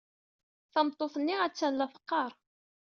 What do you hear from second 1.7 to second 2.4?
la teqqar.